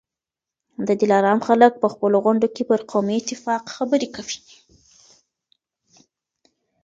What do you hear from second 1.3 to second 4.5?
خلک په خپلو غونډو کي پر قومي اتفاق خبرې کوي.